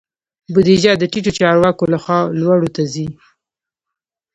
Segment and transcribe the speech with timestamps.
[0.53, 3.07] بودیجه د ټیټو چارواکو لخوا لوړو ته ځي.